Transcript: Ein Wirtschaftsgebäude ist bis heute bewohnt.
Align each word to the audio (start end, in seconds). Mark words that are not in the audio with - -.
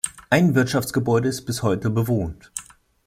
Ein 0.31 0.55
Wirtschaftsgebäude 0.55 1.29
ist 1.29 1.45
bis 1.45 1.61
heute 1.61 1.91
bewohnt. 1.91 2.51